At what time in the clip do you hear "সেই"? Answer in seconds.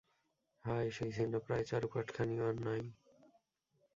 0.91-1.11